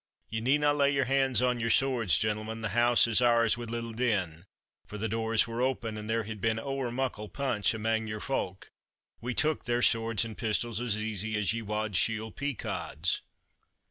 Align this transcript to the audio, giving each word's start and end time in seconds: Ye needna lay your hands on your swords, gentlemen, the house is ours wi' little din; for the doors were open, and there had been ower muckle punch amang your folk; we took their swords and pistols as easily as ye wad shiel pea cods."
Ye 0.31 0.41
needna 0.41 0.73
lay 0.73 0.89
your 0.89 1.05
hands 1.05 1.43
on 1.43 1.59
your 1.59 1.69
swords, 1.69 2.17
gentlemen, 2.17 2.61
the 2.61 2.69
house 2.69 3.05
is 3.05 3.21
ours 3.21 3.55
wi' 3.55 3.65
little 3.65 3.91
din; 3.93 4.47
for 4.87 4.97
the 4.97 5.07
doors 5.07 5.45
were 5.45 5.61
open, 5.61 5.95
and 5.95 6.09
there 6.09 6.23
had 6.23 6.41
been 6.41 6.57
ower 6.57 6.89
muckle 6.89 7.29
punch 7.29 7.75
amang 7.75 8.07
your 8.07 8.19
folk; 8.19 8.71
we 9.21 9.35
took 9.35 9.65
their 9.65 9.83
swords 9.83 10.25
and 10.25 10.35
pistols 10.39 10.81
as 10.81 10.97
easily 10.97 11.35
as 11.35 11.53
ye 11.53 11.61
wad 11.61 11.95
shiel 11.95 12.31
pea 12.31 12.55
cods." 12.55 13.21